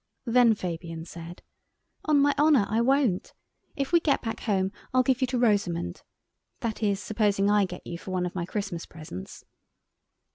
Then 0.25 0.55
Fabian 0.55 1.05
said: 1.05 1.43
"On 2.05 2.19
my 2.19 2.33
honour, 2.35 2.65
I 2.67 2.81
won't. 2.81 3.35
If 3.75 3.91
we 3.91 3.99
get 3.99 4.23
back 4.23 4.39
home 4.39 4.71
I'll 4.95 5.03
give 5.03 5.21
you 5.21 5.27
to 5.27 5.37
Rosamund. 5.37 6.01
That 6.61 6.81
is, 6.81 6.99
supposing 6.99 7.51
I 7.51 7.65
get 7.65 7.85
you 7.85 7.99
for 7.99 8.09
one 8.09 8.25
of 8.25 8.33
my 8.33 8.47
Christmas 8.47 8.87
presents." 8.87 9.45